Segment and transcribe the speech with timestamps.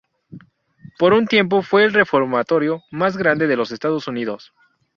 [0.97, 4.51] Por un tiempo fue el reformatorio más grande de los Estados Unidos.